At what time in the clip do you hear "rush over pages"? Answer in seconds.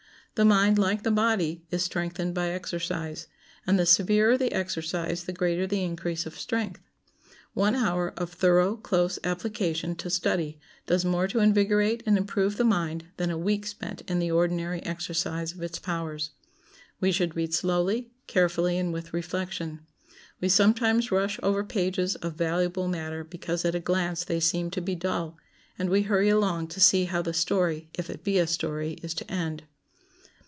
21.11-22.15